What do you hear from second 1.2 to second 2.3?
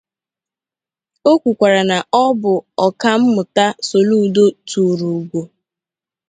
o kwuwara na ọ